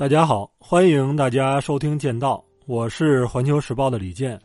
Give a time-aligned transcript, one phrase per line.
[0.00, 4.40] 大家好，欢迎大家收听《剑道》，我是环球时报的李健。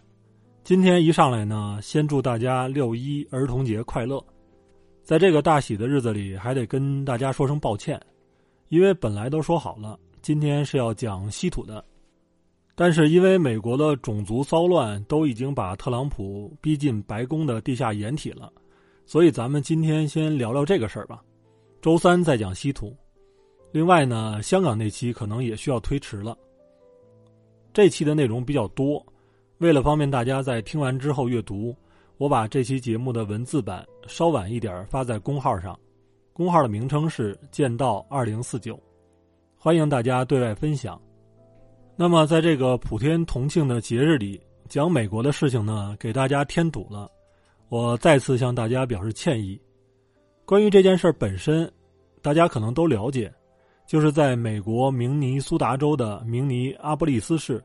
[0.66, 4.22] 今天一上来呢，先祝大家六一儿童节快乐。
[5.02, 7.98] 在这个大喜的日子里，还得跟大家说声抱歉，
[8.68, 11.82] 因为本来都说好了，今天是要讲稀土的，
[12.76, 18.52] 但是因为美国的种族骚乱都已经把特朗普逼进白宫的地下掩体了，
[19.06, 21.24] 所以咱们今天先聊聊这个事儿吧。
[21.82, 22.94] 周三再讲稀土。
[23.76, 26.38] 另外呢，香港那期可能也需要推迟了。
[27.74, 29.06] 这期的内容比较多，
[29.58, 31.76] 为了方便大家在听完之后阅读，
[32.16, 35.78] 我把这期节目的文字版稍晚一点发在公号上。
[36.32, 38.82] 公号的名称是“剑道二零四九”，
[39.60, 40.98] 欢迎大家对外分享。
[41.98, 44.40] 那么，在这个普天同庆的节日里，
[44.70, 47.12] 讲美国的事情呢，给大家添堵了，
[47.68, 49.60] 我再次向大家表示歉意。
[50.46, 51.70] 关于这件事本身，
[52.22, 53.30] 大家可能都了解。
[53.86, 57.64] 就是在美国明尼苏达州的明尼阿波利斯市，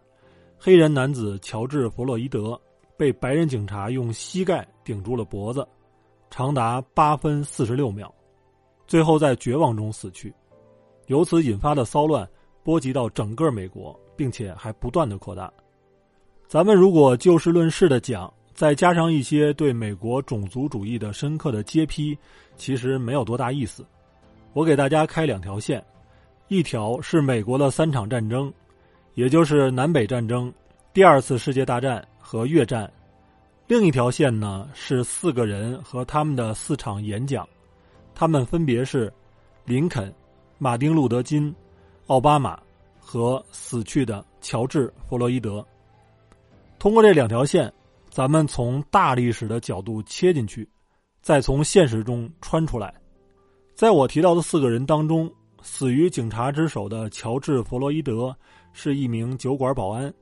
[0.59, 2.61] 黑人男子乔治·弗洛伊德
[2.97, 5.67] 被白人警察用膝盖顶住了脖子，
[6.31, 8.13] 长达八分四十六秒，
[8.87, 10.33] 最后在绝望中死去。
[11.07, 12.29] 由此引发的骚乱
[12.63, 15.51] 波及到整个美国，并且还不断的扩大。
[16.47, 22.17] 咱们如果就事论事的讲，再加上一些对美国种族主义的深刻的揭批，
[22.57, 23.87] 其实没有多大意思。
[24.53, 25.83] 我给大家开两条线。
[26.51, 28.53] 一条是美国的三场战争，
[29.15, 30.53] 也就是南北战争、
[30.93, 32.91] 第二次世界大战和越战；
[33.69, 37.49] 另一条线呢是四个人和他们的四场演讲，
[38.17, 39.13] 他们分别是
[39.65, 40.13] 林肯、
[40.59, 41.55] 马丁·路德·金、
[42.09, 42.61] 奥巴马
[42.99, 45.65] 和死去的乔治·弗洛伊德。
[46.81, 47.73] 通过这两条线，
[48.11, 50.69] 咱们从大历史的角度切进去，
[51.23, 52.93] 再从现实中穿出来。
[53.77, 55.33] 在我提到的四个人当中。
[55.63, 58.37] 死于警察之手的乔治·弗洛伊德
[58.73, 60.13] 是一名酒馆保安。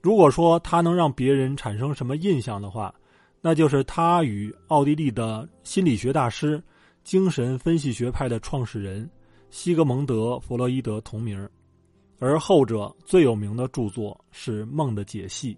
[0.00, 2.94] 如果说他能让别人产生什么印象的话，
[3.40, 6.62] 那就是他与奥地利的心理学大师、
[7.04, 9.08] 精神分析学派的创始人
[9.50, 11.48] 西格蒙德·弗洛伊德同名，
[12.18, 15.54] 而后者最有名的著作是《梦的解析》。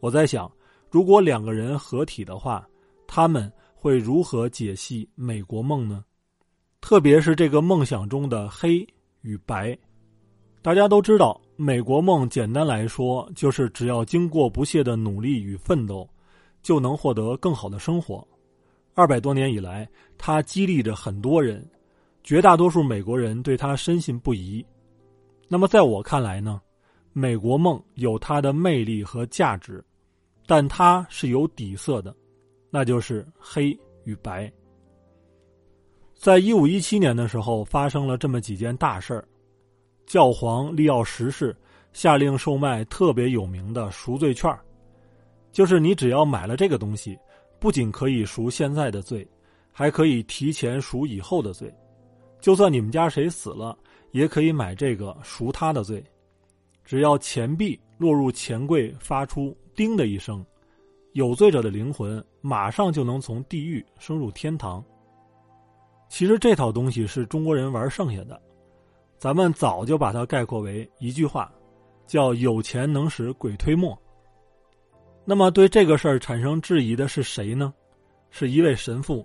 [0.00, 0.50] 我在想，
[0.90, 2.66] 如果两个人合体的话，
[3.06, 6.04] 他们会如何解析美国梦呢？
[6.80, 8.86] 特别是这个梦想中的黑
[9.20, 9.78] 与白，
[10.62, 16.08] 大家都知道，美国梦简单来说就是只要经过不懈的努力与奋斗，
[16.62, 18.26] 就能获得更好的生活。
[18.94, 21.64] 二百多年以来，它激励着很多人，
[22.24, 24.64] 绝大多数美国人对他深信不疑。
[25.48, 26.60] 那么，在我看来呢，
[27.12, 29.84] 美国梦有它的魅力和价值，
[30.46, 32.14] 但它是有底色的，
[32.70, 34.52] 那就是黑与白。
[36.20, 39.26] 在一五一七年的时候，发生了这么几件大事儿。
[40.04, 41.56] 教皇利奥十世
[41.94, 44.54] 下令售卖特别有名的赎罪券
[45.50, 47.18] 就是你只要买了这个东西，
[47.58, 49.26] 不仅可以赎现在的罪，
[49.72, 51.74] 还可以提前赎以后的罪。
[52.38, 53.74] 就算你们家谁死了，
[54.10, 56.04] 也可以买这个赎他的罪。
[56.84, 60.44] 只要钱币落入钱柜，发出“叮”的一声，
[61.12, 64.84] 有罪者的灵魂马上就能从地狱升入天堂。
[66.10, 68.38] 其实这套东西是中国人玩剩下的，
[69.16, 71.50] 咱们早就把它概括为一句话，
[72.04, 73.96] 叫“有钱能使鬼推磨”。
[75.24, 77.72] 那么对这个事儿产生质疑的是谁呢？
[78.28, 79.24] 是一位神父，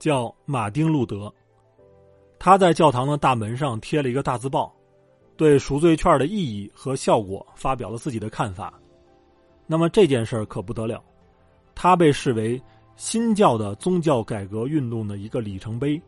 [0.00, 1.32] 叫马丁·路德。
[2.40, 4.74] 他在教堂的大门上贴了一个大字报，
[5.36, 8.74] 对赎罪券的意义和效果发表了自己的看法。
[9.64, 11.00] 那么这件事儿可不得了，
[11.72, 12.60] 他被视为。
[13.00, 15.98] 新教的宗教改革运动的一个里程碑，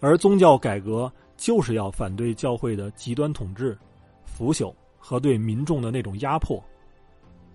[0.00, 3.76] 而宗教改革就是要反对教会的极端统治、
[4.24, 6.58] 腐朽和对民众的那种压迫。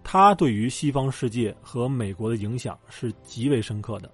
[0.03, 4.07] 他对于西方世界和美国的影响是极为深刻的。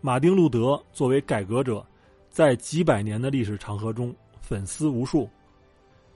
[0.00, 1.84] 马丁·路德作为改革者，
[2.30, 5.28] 在几百年的历史长河中粉丝无数，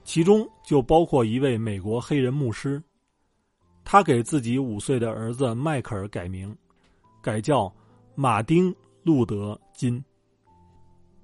[0.05, 2.81] 其中就包括一位美国黑人牧师，
[3.83, 6.55] 他给自己五岁的儿子迈克尔改名。
[7.21, 7.73] 改叫
[8.15, 8.71] 马丁·
[9.03, 10.03] 路德·金。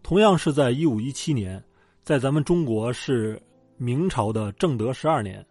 [0.03, 1.61] 同样是在一五一七年，
[2.03, 3.41] 在咱们中国是
[3.77, 5.45] 明朝的正德十二年，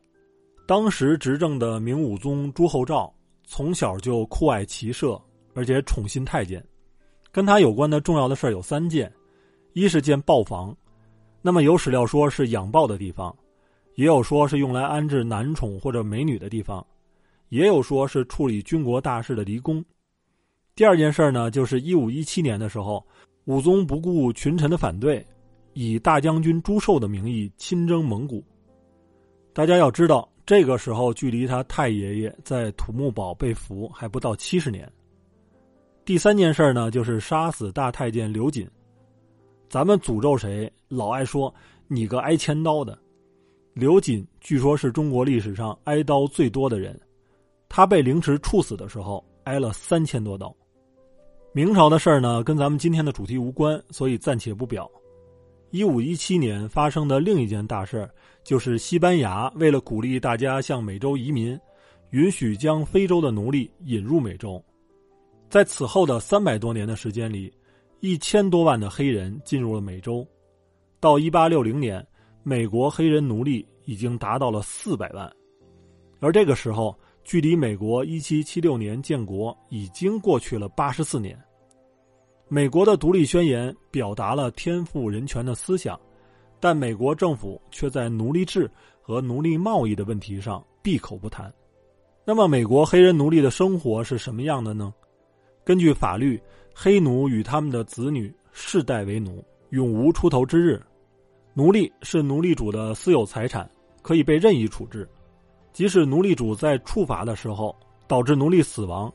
[0.67, 3.13] 当时执政的明武宗朱厚照
[3.45, 5.21] 从小就酷爱骑射，
[5.55, 6.65] 而且宠信太监。
[7.31, 9.13] 跟他有关的重要的事有三件：
[9.75, 10.75] 一是建豹房，
[11.43, 13.37] 那么有史料说是养豹的地方，
[13.95, 16.85] 也有说是用来安置男宠或者美女的地方，
[17.51, 19.85] 也有说是处理军国大事的离宫。
[20.77, 23.03] 第二件事呢，就是一五一七年的时候，
[23.47, 25.27] 武宗不顾群臣的反对，
[25.73, 28.45] 以大将军朱寿的名义亲征蒙古。
[29.55, 34.87] 大家要知道，这个时候距离他太爷爷在土木堡被俘还不到七十年。
[36.05, 38.69] 第三件事呢，就是杀死大太监刘瑾。
[39.71, 41.53] 咱们诅咒谁，老爱说
[41.89, 42.99] 你个挨千刀的。
[43.73, 47.01] 刘瑾据说是中国历史上挨刀最多的人，
[47.67, 50.55] 他被凌迟处死的时候挨了三千多刀。
[51.57, 54.87] 明朝的事儿呢，跟咱们今天的主题无关，所以暂且不表。
[55.71, 58.11] 一五一七年发生的另一件大事儿
[58.45, 61.59] 就是西班牙为了鼓励大家向美洲移民，
[62.11, 64.63] 允许将非洲的奴隶引入美洲。
[65.49, 67.51] 在此后的三百多年的时间里，
[68.01, 70.29] 一千多万的黑人进入了美洲。
[71.01, 72.07] 到一八六零年，
[72.43, 75.33] 美国黑人奴隶已经达到了四百万。
[76.21, 76.95] 而这个时候，
[77.25, 81.35] 距离美国一七七六年建国已经过去了八十四年。
[82.49, 85.99] 美国的独立宣言表达了天赋人权的思想，
[86.61, 88.71] 但美国政府却在奴隶制
[89.03, 91.53] 和奴隶贸易的问题上闭口不谈。
[92.25, 94.95] 那么，美国黑人奴隶的生活是什么样的呢？
[95.65, 96.41] 根据法律，
[96.73, 100.81] 黑奴与他们的子女世代为奴，永无出头之日。
[101.53, 103.69] 奴隶是奴隶主的私有财产，
[104.03, 105.09] 可以被任意处置。
[105.73, 107.75] 即使奴隶主在处罚的时候
[108.07, 109.13] 导致奴隶死亡，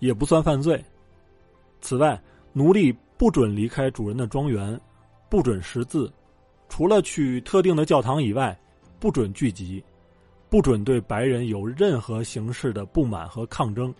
[0.00, 0.84] 也不算犯罪。
[1.80, 2.20] 此外，
[2.52, 4.78] 奴隶不准离开主人的庄园，
[5.28, 6.12] 不准识字，
[6.68, 8.58] 除了去特定的教堂以外，
[8.98, 9.82] 不准聚集，
[10.50, 13.94] 不准对白人有任何形式的不满和抗争，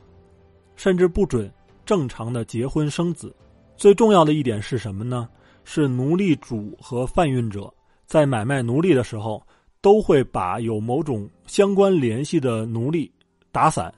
[0.77, 1.51] 甚至不准
[1.87, 3.35] 正常的结婚生子。
[3.77, 5.29] 最重要的一点是什么呢？
[5.65, 7.73] 是奴隶主和贩运者
[8.05, 9.41] 在买卖奴隶的时候，
[9.81, 13.11] 都会把有某种相关联系的奴隶
[13.51, 13.93] 打散。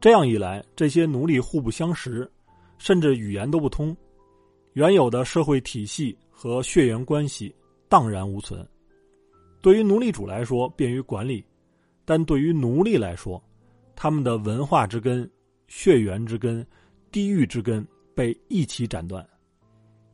[0.00, 2.30] 这样一来，这些奴隶互不相识。
[2.78, 3.94] 甚至语言都不通，
[4.72, 7.54] 原有的社会体系和血缘关系
[7.88, 8.66] 荡然无存。
[9.60, 11.42] 对于奴隶主来说，便于管理；
[12.04, 13.42] 但对于奴隶来说，
[13.96, 15.28] 他们的文化之根、
[15.66, 16.64] 血缘之根、
[17.10, 19.28] 地域之根被一起斩断，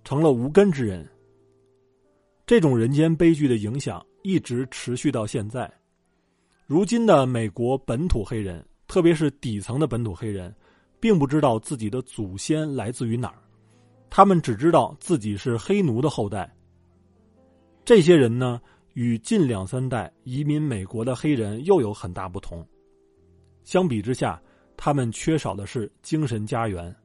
[0.02, 1.06] 成了无根之人。
[2.46, 5.70] 这种人间悲剧的影响一直持续到现在。
[6.66, 10.54] 如今的美国本土黑人，特别是底层的本土黑人。
[11.04, 13.36] 并不知道自己的祖先来自于哪儿，
[14.08, 16.50] 他们只知道自己是黑奴的后代。
[17.84, 18.58] 这些人呢，
[18.94, 22.66] 与近两三代移民美国的黑人又有很大不同。
[23.64, 24.40] 相比之下，
[24.78, 26.96] 他们缺少的是精神家园。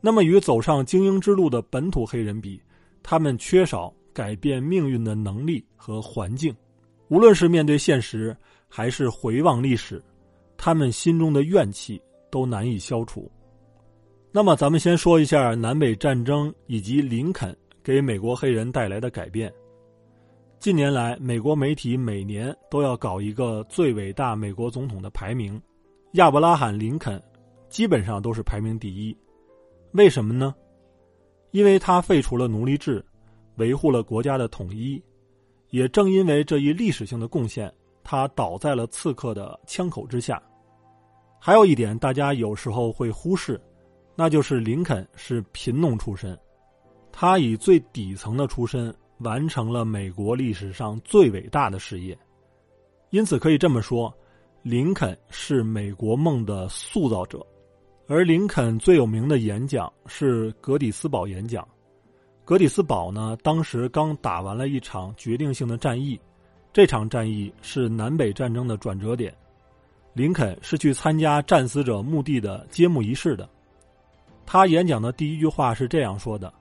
[0.00, 2.60] 那么，与走上精英之路的本土黑人比，
[3.00, 6.52] 他们缺少改变命运的能力和环境。
[7.06, 8.36] 无论是面对现实，
[8.68, 10.02] 还是回望历史，
[10.56, 12.02] 他们心中的怨气。
[12.30, 13.30] 都难以消除。
[14.32, 19.52] 那么，咱们先说一下南北战争以及林肯给美国黑人带来的改变。
[20.58, 25.60] 近年来，美国媒体每年都要搞一个最伟大美国总统的排名，
[26.12, 27.20] 亚伯拉罕·林肯
[27.68, 29.16] 基本上都是排名第一。
[29.92, 30.54] 为什么呢？
[31.50, 33.04] 因为他废除了奴隶制，
[33.56, 35.02] 维护了国家的统一。
[35.70, 37.72] 也正因为这一历史性的贡献，
[38.04, 40.42] 他倒在了刺客的枪口之下。
[41.42, 43.58] 还有一点，大家有时候会忽视，
[44.14, 46.38] 那就是林肯是贫农出身，
[47.10, 52.16] 他以最底层的出身完成了美国历史上最伟大的事业，
[53.08, 54.14] 因此可以这么说，
[54.62, 57.44] 林肯是美国梦的塑造者。
[58.06, 61.66] 而林肯最有名的演讲是格底斯堡演讲。
[62.44, 66.20] 格底斯堡呢，当时刚打完了一场决定性的战役，
[66.72, 69.34] 这场战役是南北战争的转折点。
[70.20, 73.48] 林肯是去参加战死者墓地的揭幕仪式的。
[74.44, 76.52] 他演讲的第一句话是这样说的：“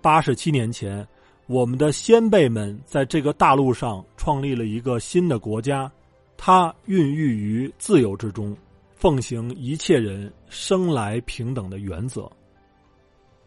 [0.00, 1.06] 八十七年前，
[1.46, 5.92] 我们的先辈们在这个大陆上创立了一个新的国家，
[6.38, 8.56] 它孕育于自由之中，
[8.94, 12.30] 奉行一切人生来平等的原则。”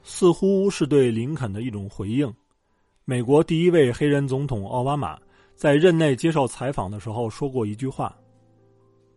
[0.04, 2.32] 似乎是对林肯的一种回应。
[3.04, 5.18] 美国第一位黑人总统奥巴马
[5.56, 8.16] 在任内接受采访的时候说过一句话。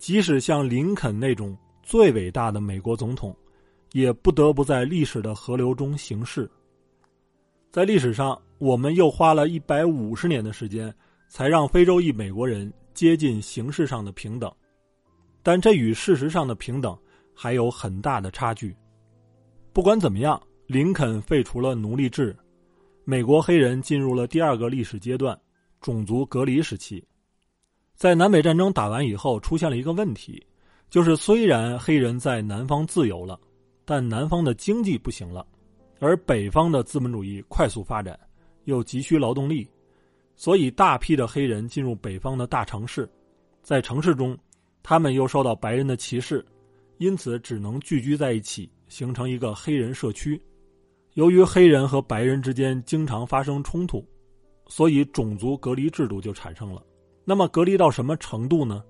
[0.04, 3.34] 即使像林肯那种最伟大的美国总统，
[3.92, 6.46] 也不得不在历史的河流中行事。
[7.70, 10.94] 在历史上，我们又花了一百五十年的时间，
[11.30, 14.52] 才让非洲裔美国人接近形式上的平等，
[15.42, 16.94] 但这与事实上的平等
[17.34, 18.76] 还有很大的差距。
[19.72, 22.36] 不管怎么样，林肯废除了奴隶制，
[23.06, 25.34] 美国黑人进入了第二个历史阶段——
[25.80, 27.02] 种族隔离时期。
[27.94, 30.44] 在南北战争打完以后，出现了一个问题，
[30.90, 33.38] 就是虽然黑人在南方自由了，
[33.84, 35.46] 但南方的经济不行了，
[36.00, 38.18] 而北方的资本主义快速发展，
[38.64, 39.66] 又急需劳动力，
[40.34, 43.08] 所以大批的黑人进入北方的大城市，
[43.62, 44.36] 在城市中，
[44.82, 46.44] 他们又受到白人的歧视，
[46.98, 50.40] 因此只能聚居在一起，形成一个黑人社区。
[51.12, 54.04] 由于黑人和白人之间经常发生冲突，
[54.66, 56.84] 所以种族隔离制度就产生了。
[57.24, 58.84] 那么，隔离到什么程度呢？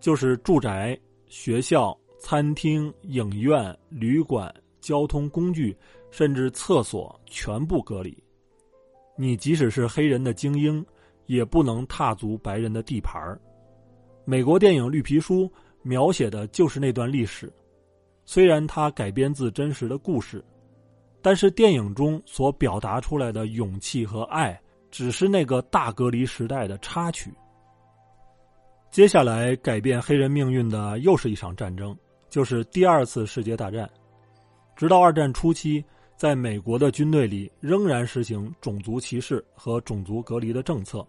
[0.00, 5.76] 就是住宅、学校、餐厅、影院、旅馆、交通工具，
[6.10, 8.16] 甚至厕所全部隔离。
[9.16, 10.84] 你即使是黑人的精英，
[11.26, 13.38] 也不能踏足白人的地盘
[14.24, 15.44] 美国电影《绿皮书》
[15.82, 17.52] 描写的就是那段历史，
[18.24, 20.42] 虽然它改编自真实的故事。
[21.22, 24.58] 但是电影中所表达出来的勇气和爱，
[24.90, 27.30] 只是那个大隔离时代的插曲。
[28.90, 31.96] 接下来改变黑人命运的又是一场战争，
[32.28, 33.88] 就是第二次世界大战。
[34.74, 35.84] 直到二战初期，
[36.16, 41.06] 在美国的军队里仍然实行种族歧视和种族隔离的政策，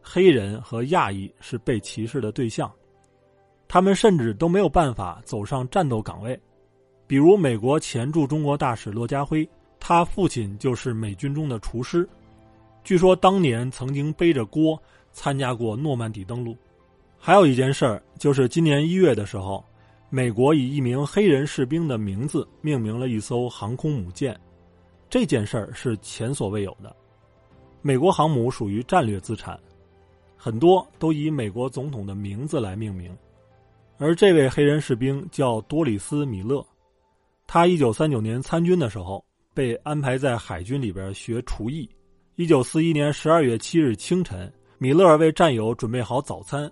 [0.00, 2.72] 黑人和亚裔是被歧视的对象，
[3.68, 6.40] 他们甚至都没有办法走上战斗岗位。
[7.06, 9.46] 比如，美国前驻中国大使骆家辉，
[9.78, 12.08] 他父亲就是美军中的厨师，
[12.82, 14.82] 据说当年曾经背着锅
[15.12, 16.56] 参加过诺曼底登陆。
[17.26, 19.64] 还有一件事儿，就是今年一月的时候，
[20.10, 24.38] 美国以一名黑人士兵的名字命名了一艘航空母舰，
[25.08, 26.94] 这件事儿是前所未有的。
[27.80, 29.58] 美国航母属于战略资产，
[30.36, 33.10] 很多都以美国总统的名字来命名，
[33.96, 36.62] 而这位黑人士兵叫多里斯·米勒。
[37.46, 41.88] 他一九三九年参军的时候，被安排在海军里边学厨艺。
[42.34, 46.70] 一九四一年十二月七日清晨，米勒为战友准备好早餐，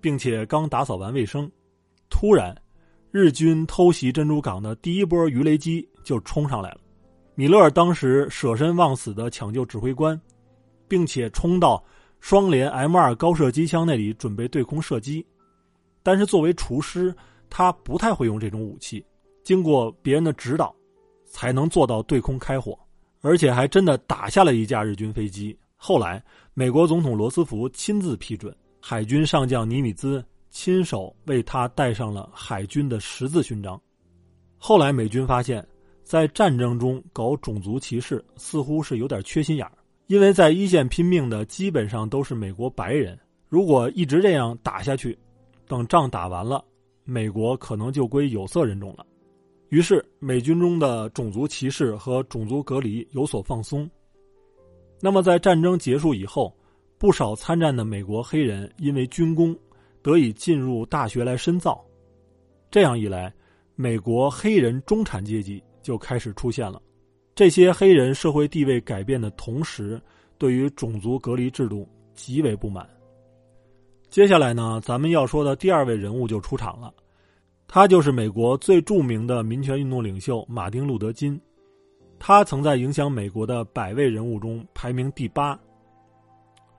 [0.00, 1.50] 并且刚打扫完卫生，
[2.10, 2.56] 突然，
[3.10, 6.80] 日军偷袭珍珠港的第一波鱼雷机就冲上来了。
[7.34, 10.20] 米勒当时舍身忘死的抢救指挥官，
[10.88, 11.82] 并且冲到
[12.20, 15.24] 双联 M 二高射机枪那里准备对空射击，
[16.02, 17.14] 但是作为厨师，
[17.48, 19.04] 他不太会用这种武器。
[19.44, 20.74] 经过别人的指导，
[21.24, 22.76] 才能做到对空开火，
[23.20, 25.56] 而且还真的打下了一架日军飞机。
[25.76, 26.22] 后来，
[26.54, 28.54] 美国总统罗斯福亲自批准，
[28.90, 33.78] 海军上将尼米兹亲手为他戴上了海军的十字勋章。
[34.56, 35.62] 后来，美军发现，
[36.02, 39.72] 在战争中搞种族歧视似乎是有点缺心眼儿，
[40.06, 43.18] 因为在一线拼命的基本上都是美国白人。
[43.50, 45.18] 如果一直这样打下去，
[45.66, 46.64] 等仗打完了，
[47.04, 49.04] 美国可能就归有色人种了。
[49.68, 53.86] 于是，美军中的种族歧视和种族隔离有所放松。
[54.98, 56.56] 那么，在战争结束以后，
[56.98, 59.56] 不少参战的美国黑人因为军功，
[60.02, 61.82] 得以进入大学来深造。
[62.70, 63.32] 这样一来，
[63.76, 66.82] 美国黑人中产阶级就开始出现了。
[67.36, 70.00] 这些黑人社会地位改变的同时，
[70.38, 72.84] 对于种族隔离制度极为不满。
[74.10, 76.92] 接下来呢，咱们要说的第二位人物就出场了。
[77.68, 81.40] 他就是美国最著名的民权运动领袖马丁·路德·金，
[82.18, 85.56] 他曾在影响美国的百位人物中排名第八。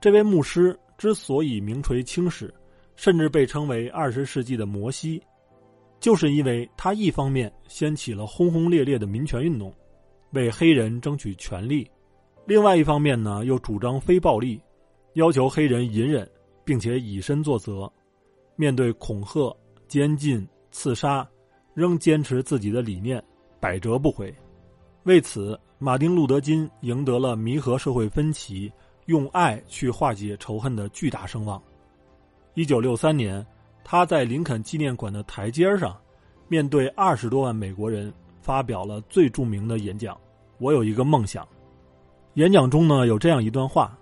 [0.00, 2.52] 这位牧师之所以名垂青史，
[2.96, 5.22] 甚至被称为二十世纪的摩西，
[6.00, 9.72] 就是因为他一方面掀起了轰轰烈烈的民权运动，
[10.32, 11.84] 为黑人争取权利；
[12.46, 14.60] 另外一方面呢，又主张非暴力，
[15.14, 16.26] 要求黑人隐忍，
[16.64, 17.92] 并且以身作则，
[18.56, 19.54] 面对恐吓、
[19.86, 20.46] 监禁。
[20.72, 21.28] 刺杀，
[21.74, 23.20] 仍坚持自己的理念，
[23.58, 24.32] 百折不回。
[25.02, 28.70] 为此，马丁·路德·金赢得了弥合社会分歧、
[29.10, 31.60] 用爱去化解仇恨的巨大声望。
[32.54, 33.44] 一九六三年，
[33.82, 36.00] 他在林肯纪念馆的台阶上，
[36.46, 40.16] 面对二十多万美国人，发表了最著名的演讲
[40.58, 41.46] ：“我有一个梦想。”
[42.34, 43.98] 演讲中呢，有这样一段话：“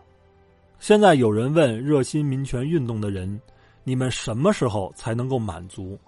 [0.78, 3.40] 现在有人问热心民权运动的人，
[3.84, 5.98] 你们什么时候才能够满足？”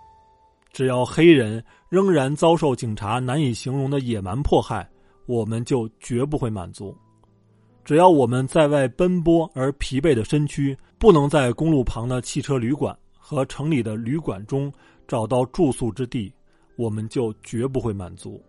[0.75, 4.87] 只要黑人仍然遭受警察难以形容的野蛮迫害，
[5.25, 6.95] 我们就绝不会满足；
[7.91, 14.73] 只要我们在外奔波而疲惫的身躯不能在公路旁的汽车旅馆和城里的旅馆中
[15.09, 16.33] 找到住宿之地，
[16.77, 18.41] 我们就绝不会满足；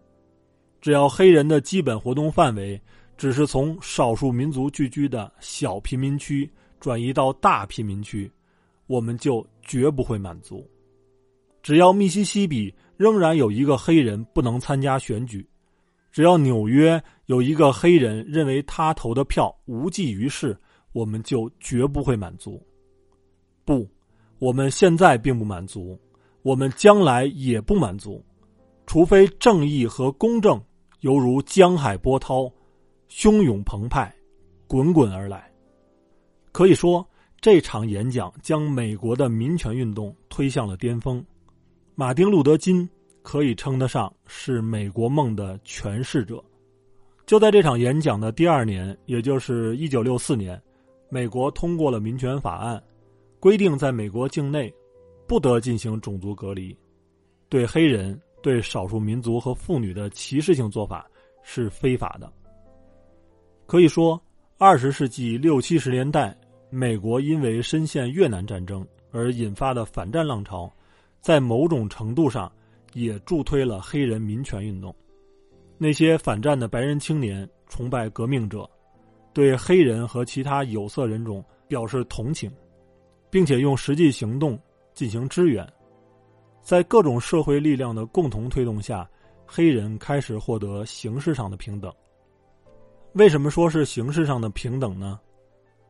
[0.80, 2.80] 只要黑人的基本活动范围
[3.18, 6.48] 只是从少数民族聚居的小贫民区
[6.80, 8.32] 转移到大贫民区，
[8.86, 10.64] 我们就绝不会满足。
[11.64, 15.44] 只要密西西比仍然有一个黑人不能参加选举，
[16.12, 20.54] 只要纽约有一个黑人认为他投的票无济于事，
[20.92, 22.62] 我们就绝不会满足。
[23.64, 23.88] 不，
[24.38, 25.98] 我们现在并不满足，
[26.42, 28.22] 我们将来也不满足，
[28.86, 30.62] 除非正义和公正
[31.00, 32.52] 犹如江海波涛，
[33.10, 34.14] 汹涌澎湃，
[34.68, 35.50] 滚滚而来。
[36.52, 37.08] 可以说，
[37.40, 41.26] 这场演讲将美国的民权运动推向了巅峰。
[41.96, 42.90] 马丁·路德·金
[43.22, 46.44] 可以称得上是美国梦的诠释者。
[47.25, 50.62] 就在这场演讲的第二年，也就是一九六四年，
[51.10, 52.82] 美国通过了民权法案，
[53.40, 54.74] 规定在美国境内
[55.28, 56.75] 不得进行种族隔离，
[57.48, 61.10] 对黑人、对少数民族和妇女的歧视性做法
[61.42, 62.32] 是非法的。
[63.66, 64.22] 可以说，
[64.58, 66.38] 二十世纪六七十年代，
[66.70, 70.70] 美国因为深陷越南战争而引发的反战浪潮，
[71.22, 72.51] 在某种程度上
[72.94, 74.94] 也助推了黑人民权运动。
[75.84, 78.70] 那些反战的白人青年崇拜革命者，
[79.34, 82.52] 对黑人和其他有色人种表示同情，
[83.32, 84.60] 并且用实际行动
[84.94, 85.68] 进行支援。
[86.62, 89.10] 在各种社会力量的共同推动下，
[89.44, 91.92] 黑人开始获得形式上的平等。
[93.14, 95.20] 为什么说是形式上的平等呢？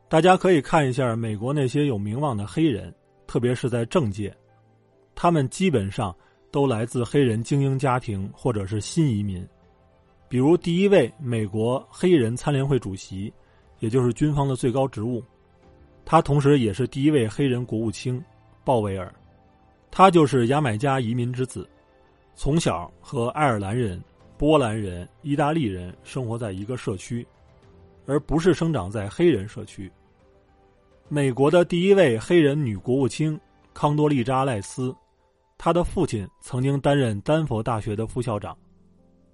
[0.08, 2.90] 大家可以看一下美国那些有名望的黑人，
[3.26, 4.34] 特别是在政界，
[5.14, 6.16] 他们基本上
[6.50, 9.46] 都来自黑人精英家庭或者是新移民。
[10.32, 13.30] 比如，第一位美国黑人参联会主席，
[13.80, 15.22] 也就是军方的最高职务，
[16.06, 18.18] 他同时也是第一位黑人国务卿
[18.64, 19.14] 鲍威尔。
[19.90, 21.68] 他就是牙买加移民之子，
[22.34, 24.02] 从小和爱尔兰人、
[24.38, 27.26] 波兰人、意大利人生活在一个社区，
[28.06, 29.92] 而不是生长在黑人社区。
[31.10, 33.38] 美国的第一位黑人女国务卿
[33.74, 34.96] 康多利扎赖斯，
[35.58, 38.56] 她的父亲曾经担任丹佛大学的副校长。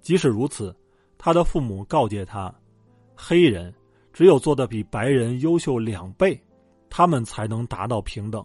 [0.01, 0.75] 即使如此。
[1.21, 2.51] 他的父母告诫他
[3.13, 3.73] ：“黑人
[4.13, 6.41] 只有做的比白人优秀两倍，
[6.89, 8.41] 他们才能达到平等；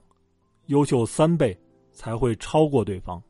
[0.67, 1.57] 优秀三倍
[1.93, 3.23] 才会超过对方。”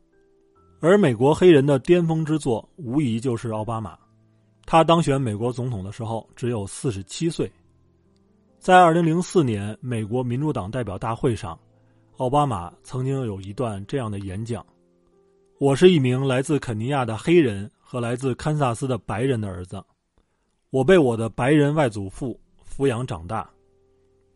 [0.81, 3.95] 而美国黑人的巅峰之作，无疑就是奥巴马。
[4.65, 7.49] 他当选美国总统的时候只有四十七岁。
[8.57, 11.57] 在二零零四年美国民主党代表大会上，
[12.17, 14.65] 奥巴马曾经有一段这样的演讲
[15.61, 19.81] ：“我是一名来自肯尼亚的黑人。”和来自堪萨斯的白人的儿子，
[20.69, 23.49] 我被我的白人外祖父抚养长大，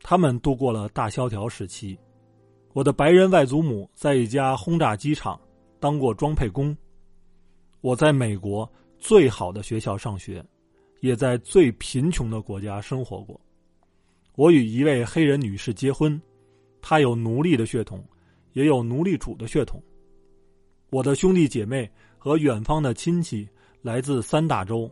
[0.02, 2.00] 他们度过了大萧条时期。
[2.72, 5.38] 我的白人外祖母在一家轰炸机厂
[5.78, 6.74] 当过装配工。
[7.82, 10.42] 我在美国最好的学校上学，
[11.02, 13.38] 也在最贫穷的国家生活过。
[14.38, 16.18] 我与一位黑人女士结婚，
[16.82, 18.02] 她有奴隶的血统，
[18.54, 19.84] 也有奴隶主的血统。
[20.92, 21.92] 我的兄弟姐妹。
[22.20, 23.50] 和远方的亲戚
[23.82, 24.88] 来自三大洲。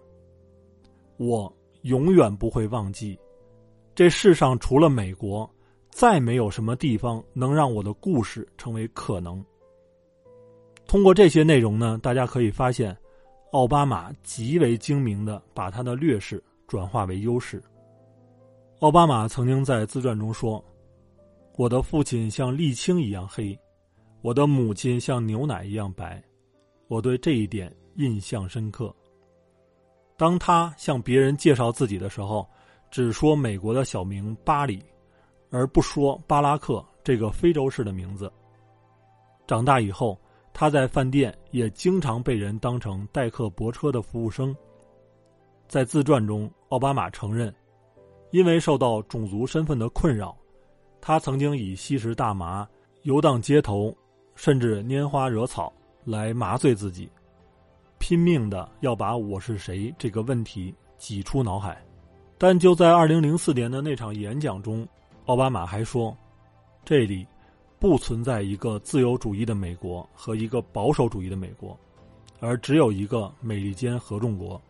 [1.17, 3.19] 我永远不会忘记，
[3.93, 5.47] 这世上除了美国，
[5.91, 9.43] 再没有什么地方能让我的故事成为可能。
[10.87, 12.95] 通过这些内容呢，大家可以发现，
[13.51, 17.61] 奥巴马极为精明的把他的劣势转化为优势。
[18.79, 20.63] 奥巴马曾经在自传中说
[21.57, 23.57] ：“我的父亲像沥青一样黑，
[24.21, 26.23] 我的母亲像牛奶一样白。”
[26.88, 28.93] 我对这一点印象深刻。
[30.15, 32.47] 当他向别人介绍自己的时候，
[32.89, 34.84] 只说美国的小名巴里，
[35.52, 38.32] 而不说巴拉克这个非洲式的名字。
[39.45, 40.19] 长大以后，
[40.54, 44.56] 他在饭店也经常被人当成代客泊车的服务生。
[45.67, 47.54] 在自传中，奥巴马承认，
[48.32, 50.36] 因为受到种族身份的困扰，
[51.00, 52.67] 他曾经以吸食大麻、
[53.04, 53.95] 游荡街头，
[54.34, 55.71] 甚至拈花惹草。
[56.07, 57.11] 来麻醉自己，
[57.99, 61.83] 拼命的要把我是谁这个问题挤出脑海。
[62.37, 64.87] 但就在二零零四年的那场演讲中，
[65.25, 66.17] 奥巴马还说
[66.85, 67.27] ：“这里
[67.77, 71.77] 不存在一个自由主义的美国和一个保守主义的美国，
[72.39, 74.61] 而只有一个美利坚合众国。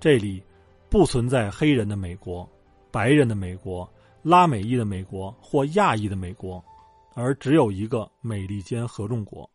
[0.00, 0.42] 这里
[0.88, 2.48] 不存在黑人的美国、
[2.90, 3.86] 白人的美国、
[4.22, 6.64] 拉美裔的美国或亚裔的美国，
[7.12, 9.46] 而只有一个美利坚合众国。”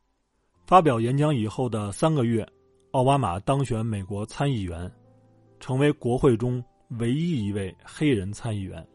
[0.65, 2.47] 发表演讲以后的三个月，
[2.91, 4.89] 奥巴马当选美国参议员，
[5.59, 6.63] 成为国会中
[6.99, 8.85] 唯一一位黑人参议员，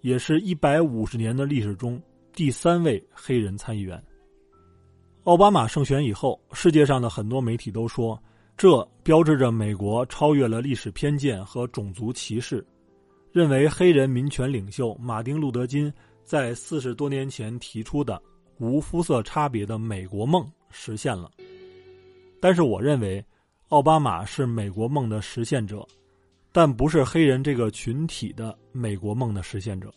[0.00, 2.00] 也是一百五十年的历史中
[2.32, 4.02] 第三位黑人参议员。
[5.24, 8.20] 奥巴马胜选以后，世界上的很多媒体都说，
[8.56, 12.66] 这标志着美国超越了历史偏见和种族歧视，
[13.30, 15.92] 认为黑人民权领袖马丁·路德·金
[16.24, 18.20] 在四十多年前提出的
[18.60, 20.48] 无肤色差别的美国梦。
[20.72, 21.28] 实现了，
[22.40, 23.20] 但是我认为，
[23.70, 25.84] 奥巴马是美国梦的实现者，
[26.52, 29.92] 但不是黑人这个群体的美国梦的实现者，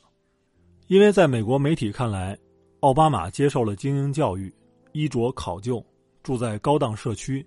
[0.87, 2.35] 因为在美国媒体看来，
[2.79, 4.51] 奥巴马接受了精英教育，
[4.93, 5.85] 衣着考究，
[6.23, 7.45] 住在高档社区，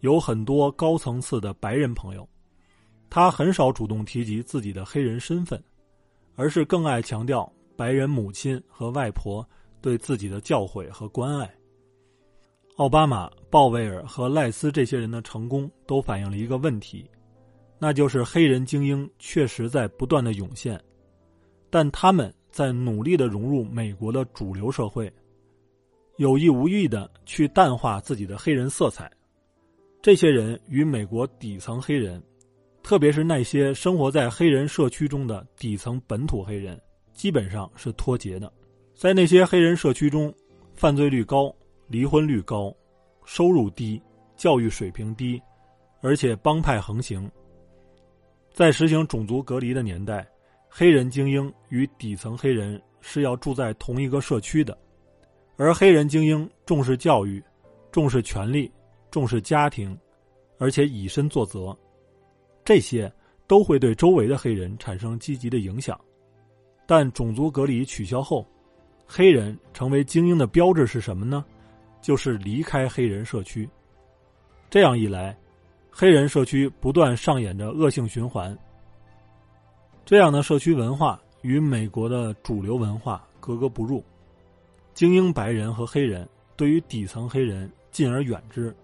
[0.00, 2.28] 有很多高层次的白人朋友，
[3.08, 5.58] 他很少主动提及自己的黑人身份，
[6.36, 9.42] 而是更爱强调白人母亲和外婆
[9.80, 11.52] 对自己的教诲和关爱。
[12.76, 17.10] 奥巴马、鲍威尔和赖斯这些人的成功，都反映了一个问题，
[17.78, 20.80] 那就是黑人精英确实在不断的涌现，
[21.70, 25.12] 但他们在努力的融入美国的主流社会，
[26.18, 29.10] 有意无意的去淡化自己的黑人色彩。
[30.00, 32.22] 这些人与美国底层黑人，
[32.84, 36.80] 特别是那些生活在黑人社区中的底层本土黑人，
[37.12, 38.52] 基本上是脱节的。
[38.98, 40.34] 在那些黑人社区中，
[40.74, 41.54] 犯罪率高。
[41.86, 42.74] 离婚率高，
[43.24, 44.02] 收入低，
[44.36, 45.40] 教育水平低，
[46.02, 47.30] 而且帮派横行。
[48.52, 50.28] 在实行种族隔离的年代，
[50.68, 54.76] 黑人精英与底层黑人是要住在同一个社区的，
[55.56, 57.42] 而黑人精英重视教育，
[57.92, 58.70] 重视权利，
[59.12, 59.96] 重视家庭，
[60.58, 61.74] 而且以身作则，
[62.64, 63.10] 这些
[63.46, 65.98] 都会对周围的黑人产生积极的影响。
[66.84, 68.46] 但种族隔离取消后，
[69.10, 71.42] 黑人成为精英的标志是什么呢？
[72.02, 73.68] 就是离开黑人社区，
[74.68, 75.34] 这样一来，
[75.90, 78.56] 黑人社区不断上演着恶性循环。
[80.04, 84.04] 这样的社区文化与美国的主流文化格格不入，
[84.92, 88.74] 精英白人和黑人对于底层黑人敬而远之，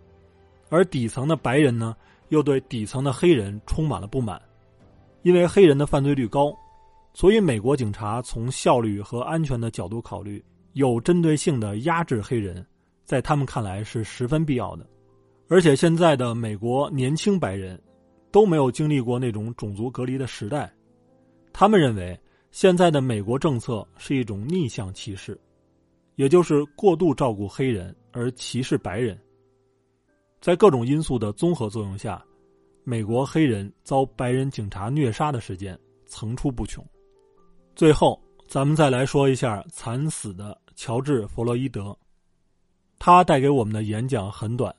[0.71, 1.95] 而底层的白人呢，
[2.31, 4.41] 又对底层的黑人充满了不满。
[5.23, 6.55] 因为黑人的犯罪率高，
[7.15, 12.67] 所以美国警察从效率和安全的角度考虑，有针对性的压制黑人。
[13.05, 14.87] 在他们看来是十分必要的，
[15.49, 17.79] 而且现在的美国年轻白人
[18.33, 20.73] 都没有经历过那种种族隔离的时代，
[21.53, 22.19] 他们认为
[22.51, 25.39] 现在的美国政策是一种逆向歧视，
[26.15, 29.21] 也就是过度照顾黑人而歧视白人。
[30.41, 32.25] 在各种因素的综合作用下，
[32.85, 36.83] 美国黑人遭白人警察虐杀的事件层出不穷。
[37.77, 41.97] 最后，咱们再来说一下惨死的乔治·弗洛伊德。
[43.01, 44.73] 他带给我们的演讲很短，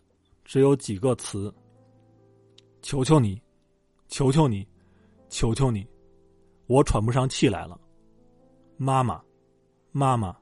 [0.46, 1.54] 只有几个词
[2.82, 3.42] ：“求求你，
[4.08, 4.66] 求求你，
[5.28, 5.86] 求求你，
[6.68, 7.78] 我喘不上气来了，
[8.78, 9.22] 妈妈，
[9.92, 10.34] 妈妈。”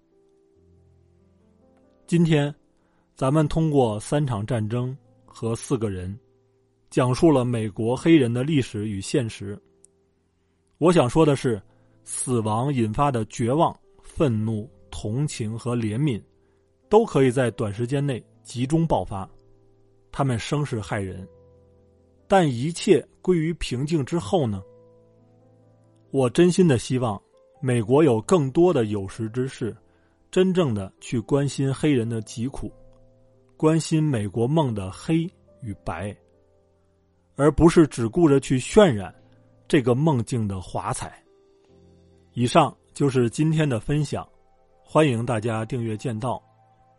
[2.05, 2.53] 今天，
[3.15, 6.15] 咱们通过三场战争和四个人，
[6.91, 9.59] 讲述了美国黑人的历史与现实。
[10.77, 11.59] 我想说的是，
[12.03, 16.21] 死亡引发的绝望、愤怒、同情和怜悯。
[16.89, 19.27] 都可以在短时间内集中爆发，
[20.11, 21.27] 他们声势骇人，
[22.27, 24.61] 但一切归于平静之后呢？
[26.11, 27.19] 我真心的希望
[27.59, 29.75] 美国有更多的有识之士，
[30.29, 32.71] 真正的去关心黑人的疾苦，
[33.57, 35.27] 关心美国梦的黑
[35.63, 36.15] 与白，
[37.35, 39.11] 而不是只顾着去渲染
[39.67, 41.22] 这个梦境的华彩。
[42.35, 44.27] 以上就是今天的分享，
[44.83, 46.41] 欢迎大家订阅剑道。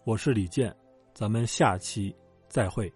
[0.04, 0.72] 我是李健，
[1.12, 2.14] 咱们下期
[2.48, 2.92] 再会。